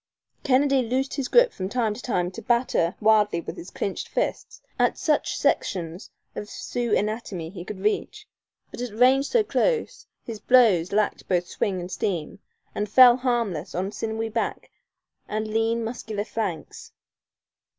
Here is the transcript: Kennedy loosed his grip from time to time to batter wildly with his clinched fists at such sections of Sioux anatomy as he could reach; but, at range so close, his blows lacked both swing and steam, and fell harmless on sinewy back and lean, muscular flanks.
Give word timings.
Kennedy 0.43 0.81
loosed 0.81 1.13
his 1.13 1.27
grip 1.27 1.53
from 1.53 1.69
time 1.69 1.93
to 1.93 2.01
time 2.01 2.31
to 2.31 2.41
batter 2.41 2.95
wildly 2.99 3.39
with 3.39 3.55
his 3.55 3.69
clinched 3.69 4.07
fists 4.07 4.59
at 4.79 4.97
such 4.97 5.37
sections 5.37 6.09
of 6.35 6.49
Sioux 6.49 6.97
anatomy 6.97 7.49
as 7.49 7.53
he 7.53 7.63
could 7.63 7.81
reach; 7.81 8.27
but, 8.71 8.81
at 8.81 8.95
range 8.97 9.27
so 9.27 9.43
close, 9.43 10.07
his 10.23 10.39
blows 10.39 10.91
lacked 10.91 11.27
both 11.27 11.45
swing 11.45 11.79
and 11.79 11.91
steam, 11.91 12.39
and 12.73 12.89
fell 12.89 13.15
harmless 13.17 13.75
on 13.75 13.91
sinewy 13.91 14.27
back 14.29 14.71
and 15.27 15.47
lean, 15.49 15.83
muscular 15.83 16.25
flanks. 16.25 16.93